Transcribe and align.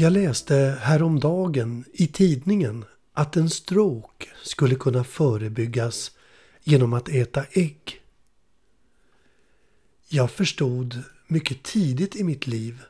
Jag 0.00 0.12
läste 0.12 0.78
häromdagen 0.80 1.84
i 1.92 2.06
tidningen 2.06 2.84
att 3.12 3.36
en 3.36 3.50
stroke 3.50 4.26
skulle 4.42 4.74
kunna 4.74 5.04
förebyggas 5.04 6.10
genom 6.64 6.92
att 6.92 7.08
äta 7.08 7.44
ägg. 7.50 8.00
Jag 10.08 10.30
förstod 10.30 11.02
mycket 11.26 11.62
tidigt 11.62 12.16
i 12.16 12.24
mitt 12.24 12.46
liv 12.46 12.82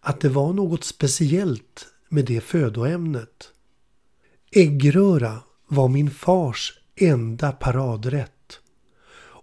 att 0.00 0.20
det 0.20 0.28
var 0.28 0.52
något 0.52 0.84
speciellt 0.84 1.86
med 2.08 2.24
det 2.24 2.40
födoämnet. 2.40 3.52
Äggröra 4.50 5.38
var 5.68 5.88
min 5.88 6.10
fars 6.10 6.78
enda 6.94 7.52
paradrätt 7.52 8.60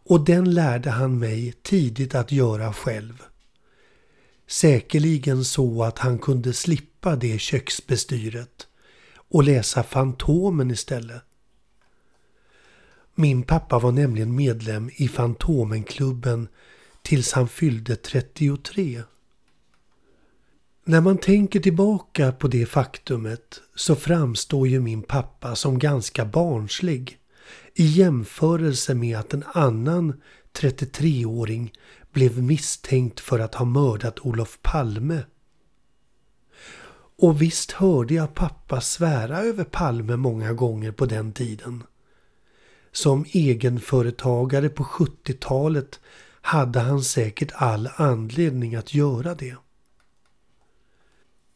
och 0.06 0.26
den 0.26 0.54
lärde 0.54 0.90
han 0.90 1.20
mig 1.20 1.54
tidigt 1.62 2.16
att 2.16 2.32
göra 2.32 2.74
själv. 2.74 3.24
Säkerligen 4.48 5.46
så 5.46 5.84
att 5.84 6.00
han 6.00 6.20
kunde 6.20 6.54
slippa 6.54 7.16
det 7.16 7.40
köksbestyret 7.40 8.68
och 9.16 9.44
läsa 9.44 9.84
Fantomen 9.84 10.72
istället. 10.72 11.24
Min 13.16 13.44
pappa 13.44 13.80
var 13.80 13.92
nämligen 13.92 14.36
medlem 14.36 14.90
i 14.96 15.08
Fantomenklubben 15.08 16.48
tills 17.02 17.34
han 17.34 17.48
fyllde 17.48 17.96
33. 17.96 19.04
När 20.86 21.02
man 21.02 21.18
tänker 21.18 21.60
tillbaka 21.60 22.32
på 22.32 22.48
det 22.48 22.66
faktumet 22.66 23.62
så 23.76 23.96
framstår 23.96 24.68
ju 24.68 24.80
min 24.80 25.02
pappa 25.02 25.56
som 25.56 25.80
ganska 25.80 26.26
barnslig 26.26 27.20
i 27.76 27.86
jämförelse 27.86 28.94
med 28.94 29.18
att 29.18 29.34
en 29.34 29.44
annan 29.54 30.22
33-åring 30.54 31.74
blev 32.14 32.44
misstänkt 32.44 33.20
för 33.20 33.40
att 33.40 33.56
ha 33.56 33.66
mördat 33.66 34.20
Olof 34.20 34.60
Palme. 34.62 35.24
Och 37.18 37.42
visst 37.42 37.72
hörde 37.72 38.14
jag 38.14 38.34
pappa 38.34 38.82
svära 38.82 39.40
över 39.40 39.64
Palme 39.64 40.16
många 40.16 40.54
gånger 40.54 40.92
på 40.92 41.06
den 41.06 41.34
tiden. 41.34 41.84
Som 42.92 43.26
egenföretagare 43.32 44.70
på 44.70 44.84
70-talet 44.84 46.00
hade 46.42 46.80
han 46.80 47.04
säkert 47.04 47.52
all 47.56 47.90
anledning 47.96 48.76
att 48.76 48.94
göra 48.94 49.36
det. 49.36 49.56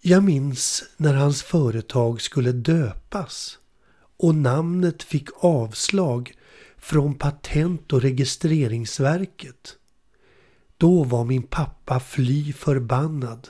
Jag 0.01 0.23
minns 0.23 0.83
när 0.97 1.13
hans 1.13 1.43
företag 1.43 2.21
skulle 2.21 2.51
döpas 2.51 3.59
och 4.17 4.35
namnet 4.35 5.03
fick 5.03 5.29
avslag 5.35 6.33
från 6.77 7.15
Patent 7.15 7.93
och 7.93 8.01
registreringsverket. 8.01 9.77
Då 10.77 11.03
var 11.03 11.25
min 11.25 11.43
pappa 11.43 11.99
fly 11.99 12.53
förbannad. 12.53 13.47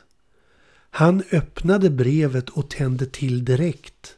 Han 0.90 1.24
öppnade 1.32 1.90
brevet 1.90 2.50
och 2.50 2.70
tände 2.70 3.06
till 3.06 3.46
direkt. 3.46 4.16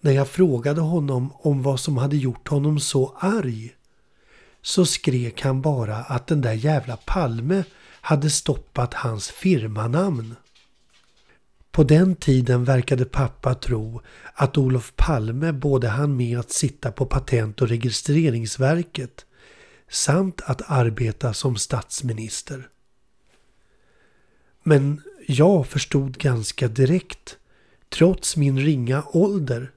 När 0.00 0.12
jag 0.12 0.28
frågade 0.28 0.80
honom 0.80 1.32
om 1.36 1.62
vad 1.62 1.80
som 1.80 1.96
hade 1.96 2.16
gjort 2.16 2.48
honom 2.48 2.80
så 2.80 3.16
arg 3.20 3.74
så 4.62 4.86
skrek 4.86 5.42
han 5.42 5.62
bara 5.62 5.96
att 5.96 6.26
den 6.26 6.40
där 6.40 6.52
jävla 6.52 6.96
Palme 6.96 7.64
hade 8.00 8.30
stoppat 8.30 8.94
hans 8.94 9.30
firmanamn. 9.30 10.36
På 11.70 11.84
den 11.84 12.16
tiden 12.16 12.64
verkade 12.64 13.04
pappa 13.04 13.54
tro 13.54 14.00
att 14.34 14.58
Olof 14.58 14.92
Palme 14.96 15.52
både 15.52 15.88
hann 15.88 16.16
med 16.16 16.38
att 16.38 16.50
sitta 16.50 16.92
på 16.92 17.06
Patent 17.06 17.62
och 17.62 17.68
registreringsverket 17.68 19.26
samt 19.90 20.40
att 20.40 20.70
arbeta 20.70 21.34
som 21.34 21.56
statsminister. 21.56 22.68
Men 24.62 25.02
jag 25.26 25.66
förstod 25.66 26.18
ganska 26.18 26.68
direkt, 26.68 27.36
trots 27.88 28.36
min 28.36 28.58
ringa 28.58 29.04
ålder, 29.12 29.72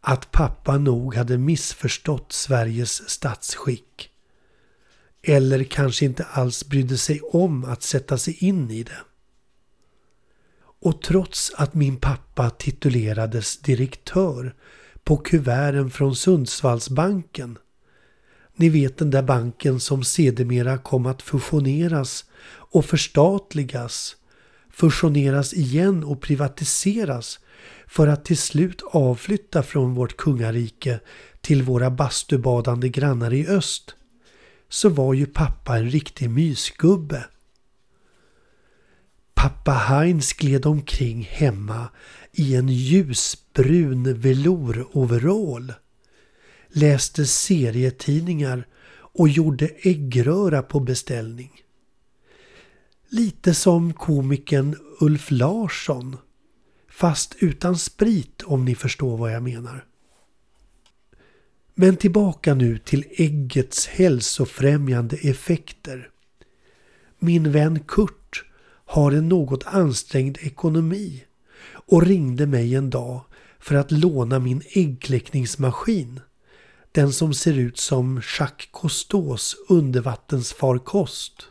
att 0.00 0.30
pappa 0.32 0.78
nog 0.78 1.14
hade 1.14 1.38
missförstått 1.38 2.32
Sveriges 2.32 3.10
statsskick. 3.10 4.10
Eller 5.22 5.64
kanske 5.64 6.04
inte 6.04 6.24
alls 6.24 6.68
brydde 6.68 6.98
sig 6.98 7.20
om 7.20 7.64
att 7.64 7.82
sätta 7.82 8.18
sig 8.18 8.44
in 8.44 8.70
i 8.70 8.82
det. 8.82 9.00
Och 10.80 11.02
trots 11.02 11.52
att 11.54 11.74
min 11.74 11.96
pappa 11.96 12.50
titulerades 12.50 13.58
direktör 13.58 14.54
på 15.04 15.16
kuverten 15.16 15.90
från 15.90 16.16
Sundsvallsbanken 16.16 17.58
ni 18.56 18.68
vet 18.68 18.98
den 18.98 19.10
där 19.10 19.22
banken 19.22 19.80
som 19.80 20.04
sedermera 20.04 20.78
kom 20.78 21.06
att 21.06 21.22
fusioneras 21.22 22.24
och 22.48 22.84
förstatligas, 22.84 24.16
fusioneras 24.70 25.52
igen 25.52 26.04
och 26.04 26.20
privatiseras 26.20 27.40
för 27.86 28.08
att 28.08 28.24
till 28.24 28.38
slut 28.38 28.82
avflytta 28.82 29.62
från 29.62 29.94
vårt 29.94 30.16
kungarike 30.16 31.00
till 31.40 31.62
våra 31.62 31.90
bastubadande 31.90 32.88
grannar 32.88 33.32
i 33.32 33.46
öst, 33.46 33.94
så 34.68 34.88
var 34.88 35.14
ju 35.14 35.26
pappa 35.26 35.78
en 35.78 35.90
riktig 35.90 36.30
mysgubbe. 36.30 37.24
Pappa 39.34 39.72
Heinz 39.72 40.32
gled 40.32 40.66
omkring 40.66 41.28
hemma 41.30 41.88
i 42.32 42.54
en 42.54 42.68
ljusbrun 42.68 44.14
velouroverall 44.14 45.72
läste 46.72 47.26
serietidningar 47.26 48.66
och 48.92 49.28
gjorde 49.28 49.66
äggröra 49.66 50.62
på 50.62 50.80
beställning. 50.80 51.50
Lite 53.08 53.54
som 53.54 53.92
komikern 53.92 54.76
Ulf 55.00 55.30
Larsson. 55.30 56.16
Fast 56.90 57.36
utan 57.38 57.78
sprit 57.78 58.42
om 58.42 58.64
ni 58.64 58.74
förstår 58.74 59.16
vad 59.16 59.32
jag 59.32 59.42
menar. 59.42 59.84
Men 61.74 61.96
tillbaka 61.96 62.54
nu 62.54 62.78
till 62.78 63.04
äggets 63.10 63.86
hälsofrämjande 63.86 65.16
effekter. 65.16 66.10
Min 67.18 67.52
vän 67.52 67.80
Kurt 67.80 68.44
har 68.84 69.12
en 69.12 69.28
något 69.28 69.64
ansträngd 69.66 70.38
ekonomi 70.40 71.24
och 71.68 72.02
ringde 72.02 72.46
mig 72.46 72.74
en 72.74 72.90
dag 72.90 73.24
för 73.58 73.74
att 73.74 73.90
låna 73.90 74.38
min 74.38 74.62
äggkläckningsmaskin 74.72 76.20
den 76.92 77.12
som 77.12 77.34
ser 77.34 77.52
ut 77.58 77.78
som 77.78 78.22
Jacques 78.38 78.68
Cousteaus 78.72 79.56
undervattensfarkost. 79.68 81.46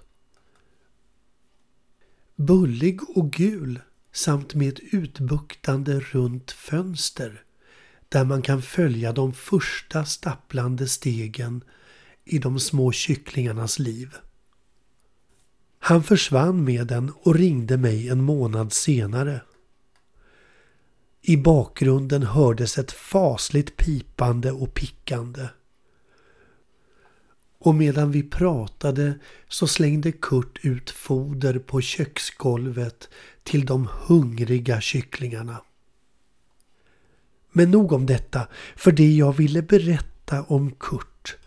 Bullig 2.36 3.18
och 3.18 3.32
gul 3.32 3.80
samt 4.12 4.54
med 4.54 4.74
ett 4.74 4.80
utbuktande 4.92 6.00
runt 6.00 6.52
fönster 6.52 7.44
där 8.10 8.26
man 8.26 8.42
kan 8.42 8.62
följa 8.62 9.14
de 9.14 9.34
första 9.34 10.06
stapplande 10.06 10.88
stegen 10.88 11.64
i 12.26 12.40
de 12.40 12.60
små 12.60 12.92
kycklingarnas 12.92 13.80
liv. 13.80 14.16
Han 15.80 16.04
försvann 16.04 16.64
med 16.64 16.88
den 16.88 17.12
och 17.22 17.36
ringde 17.36 17.78
mig 17.78 18.10
en 18.10 18.24
månad 18.24 18.74
senare. 18.74 19.42
I 21.22 21.38
bakgrunden 21.38 22.24
hördes 22.24 22.78
ett 22.78 22.92
fasligt 22.92 23.78
pipande 23.78 24.52
och 24.52 24.74
pickande. 24.74 25.48
Och 27.60 27.76
medan 27.76 28.12
vi 28.12 28.24
pratade 28.24 29.20
så 29.48 29.68
slängde 29.68 30.12
Kurt 30.12 30.60
ut 30.66 30.90
foder 30.90 31.60
på 31.60 31.82
köksgolvet 31.82 33.10
till 33.44 33.66
de 33.66 33.88
hungriga 33.92 34.82
kycklingarna. 34.82 35.62
Men 37.52 37.72
nog 37.72 37.92
om 37.92 38.06
detta, 38.06 38.48
för 38.76 38.92
det 38.92 39.16
jag 39.16 39.38
ville 39.38 39.62
berätta 39.62 40.44
om 40.44 40.72
Kurt 40.72 41.38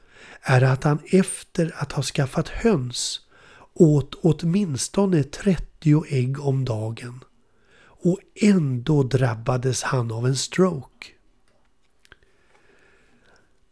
är 0.41 0.63
att 0.63 0.85
han 0.85 0.99
efter 1.13 1.75
att 1.77 1.93
ha 1.93 2.03
skaffat 2.03 2.49
höns 2.49 3.21
åt 3.75 4.15
åtminstone 4.15 5.23
30 5.23 6.05
ägg 6.09 6.41
om 6.41 6.65
dagen 6.65 7.25
och 8.05 8.19
ändå 8.35 9.03
drabbades 9.03 9.83
han 9.83 10.13
av 10.13 10.27
en 10.27 10.37
stroke. 10.37 11.07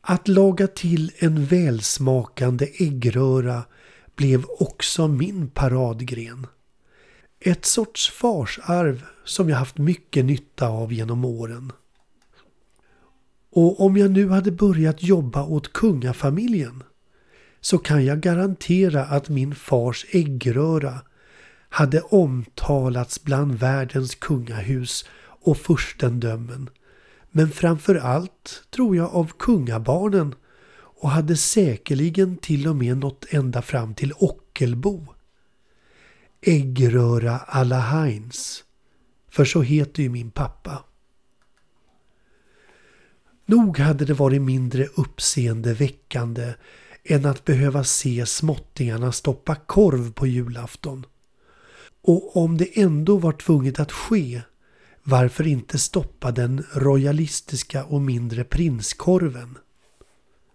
Att 0.01 0.29
laga 0.29 0.67
till 0.67 1.13
en 1.19 1.45
välsmakande 1.45 2.69
äggröra 2.79 3.63
blev 4.17 4.45
också 4.59 5.09
min 5.09 5.49
paradgren. 5.49 6.47
Ett 7.41 7.65
sorts 7.65 8.11
farsarv 8.11 9.05
som 9.25 9.49
jag 9.49 9.57
haft 9.57 9.79
mycket 9.79 10.25
nytta 10.25 10.69
av 10.69 10.93
genom 10.93 11.25
åren. 11.25 11.73
Och 13.51 13.81
om 13.81 13.97
jag 13.97 14.11
nu 14.11 14.29
hade 14.29 14.53
börjat 14.53 15.03
jobba 15.03 15.45
åt 15.45 15.73
kungafamiljen 15.73 16.83
så 17.61 17.79
kan 17.79 18.05
jag 18.05 18.21
garantera 18.21 19.05
att 19.05 19.29
min 19.29 19.55
fars 19.55 20.07
äggröra 20.11 21.01
hade 21.73 22.01
omtalats 22.01 23.25
bland 23.25 23.55
världens 23.55 24.15
kungahus 24.15 25.05
och 25.19 25.59
furstendömen. 25.59 26.71
Men 27.31 27.51
framför 27.51 27.95
allt 27.95 28.63
tror 28.71 28.97
jag 28.97 29.15
av 29.15 29.33
kungabarnen 29.39 30.35
och 30.75 31.11
hade 31.11 31.37
säkerligen 31.37 32.37
till 32.37 32.69
och 32.69 32.77
med 32.77 32.97
nått 32.97 33.25
ända 33.29 33.63
fram 33.63 33.95
till 33.95 34.13
Ockelbo. 34.13 35.07
Äggröra 36.41 37.39
alla 37.39 37.79
Heinz. 37.79 38.65
För 39.29 39.45
så 39.45 39.63
heter 39.63 40.03
ju 40.03 40.09
min 40.09 40.31
pappa. 40.31 40.85
Nog 43.47 43.79
hade 43.79 44.05
det 44.05 44.15
varit 44.15 44.43
mindre 44.43 44.87
uppseendeväckande 44.87 46.55
än 47.05 47.27
att 47.27 47.45
behöva 47.45 47.85
se 47.85 48.27
småttingarna 48.27 49.13
stoppa 49.13 49.55
korv 49.55 50.13
på 50.13 50.27
julafton. 50.27 51.07
Och 52.03 52.37
om 52.37 52.57
det 52.57 52.81
ändå 52.81 53.17
var 53.17 53.33
tvunget 53.33 53.81
att 53.81 53.93
ske, 53.93 54.43
varför 55.03 55.47
inte 55.47 55.79
stoppa 55.79 56.33
den 56.33 56.65
royalistiska 56.75 57.85
och 57.85 58.01
mindre 58.01 58.45
prinskorven? 58.45 59.59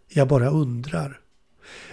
Jag 0.08 0.28
bara 0.28 0.50
undrar. 0.50 1.20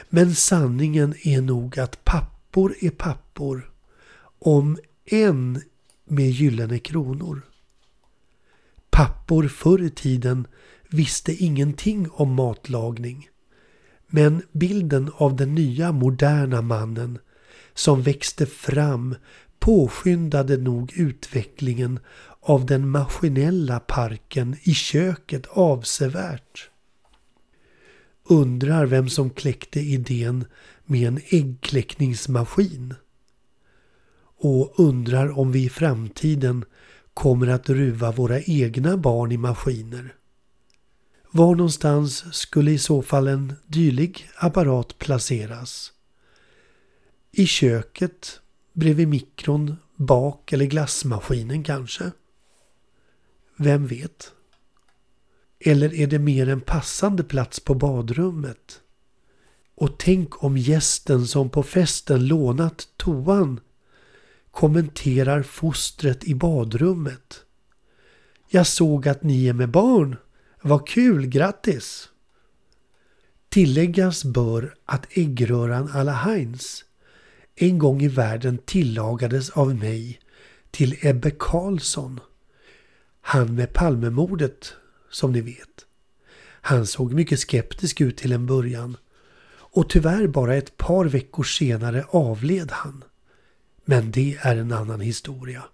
Men 0.09 0.35
sanningen 0.35 1.15
är 1.23 1.41
nog 1.41 1.79
att 1.79 2.05
pappor 2.05 2.75
är 2.81 2.91
pappor. 2.91 3.71
Om 4.39 4.79
en 5.05 5.63
med 6.05 6.31
gyllene 6.31 6.79
kronor. 6.79 7.43
Pappor 8.91 9.49
förr 9.49 9.83
i 9.83 9.91
tiden 9.91 10.47
visste 10.91 11.33
ingenting 11.33 12.11
om 12.11 12.35
matlagning. 12.35 13.29
Men 14.07 14.43
bilden 14.53 15.11
av 15.17 15.37
den 15.37 15.55
nya 15.55 15.93
moderna 15.93 16.63
mannen 16.63 17.19
som 17.75 18.03
växte 18.03 18.47
fram 18.47 19.15
påskyndade 19.59 20.57
nog 20.57 20.93
utvecklingen 20.97 22.01
av 22.41 22.67
den 22.67 22.89
maskinella 22.89 23.81
parken 23.81 24.57
i 24.63 24.75
köket 24.75 25.47
avsevärt. 25.47 26.71
Undrar 28.29 28.87
vem 28.87 29.09
som 29.09 29.31
kläckte 29.31 29.81
idén 29.81 30.45
med 30.85 31.09
en 31.09 31.21
äggkläckningsmaskin. 31.29 32.95
Och 34.39 34.81
undrar 34.81 35.39
om 35.39 35.53
vi 35.53 35.65
i 35.65 35.69
framtiden 35.69 36.65
kommer 37.15 37.47
att 37.47 37.69
ruva 37.69 38.13
våra 38.13 38.41
egna 38.41 38.97
barn 38.97 39.33
i 39.33 39.37
maskiner. 39.37 40.15
Var 41.31 41.55
någonstans 41.55 42.35
skulle 42.35 42.71
i 42.71 42.79
så 42.79 43.03
fall 43.03 43.29
en 43.29 43.53
dylik 43.67 44.27
apparat 44.37 44.99
placeras? 44.99 45.93
I 47.37 47.47
köket, 47.47 48.41
bredvid 48.73 49.09
mikron, 49.09 49.77
bak 49.97 50.53
eller 50.53 50.65
glassmaskinen 50.65 51.65
kanske? 51.65 52.11
Vem 53.57 53.87
vet? 53.87 54.33
Eller 55.61 55.95
är 55.95 56.07
det 56.07 56.19
mer 56.19 56.49
en 56.49 56.61
passande 56.61 57.25
plats 57.25 57.61
på 57.61 57.75
badrummet? 57.75 58.81
Och 59.75 59.99
tänk 59.99 60.45
om 60.45 60.59
gästen 60.59 61.27
som 61.27 61.51
på 61.51 61.63
festen 61.63 62.27
lånat 62.27 62.89
toan 62.97 63.61
kommenterar 64.51 65.43
fostret 65.43 66.25
i 66.25 66.35
badrummet. 66.35 67.41
Jag 68.49 68.67
såg 68.67 69.09
att 69.09 69.23
ni 69.23 69.47
är 69.47 69.53
med 69.53 69.71
barn. 69.71 70.17
Vad 70.63 70.89
kul, 70.89 71.27
grattis! 71.27 72.09
Tilläggas 73.49 74.25
bör 74.25 74.75
att 74.85 75.07
äggröran 75.11 75.91
alla 75.93 76.13
Heinz 76.13 76.85
en 77.57 77.79
gång 77.79 78.03
i 78.03 78.09
världen 78.09 78.59
tillagades 78.59 79.51
av 79.51 79.75
mig 79.75 80.21
till 80.71 80.99
Ebbe 81.03 81.31
Karlsson. 81.39 82.21
Han 83.21 83.55
med 83.55 83.73
Palmemordet, 83.73 84.73
som 85.11 85.33
ni 85.33 85.41
vet. 85.41 85.87
Han 86.61 86.87
såg 86.87 87.13
mycket 87.13 87.41
skeptisk 87.41 88.01
ut 88.01 88.17
till 88.17 88.33
en 88.33 88.47
början 88.47 88.97
och 89.75 89.91
tyvärr 89.91 90.27
bara 90.27 90.55
ett 90.55 90.77
par 90.77 91.05
veckor 91.05 91.45
senare 91.45 92.05
avled 92.09 92.71
han. 92.71 93.05
Men 93.85 94.11
det 94.11 94.39
är 94.41 94.57
en 94.57 94.73
annan 94.73 95.01
historia. 95.01 95.65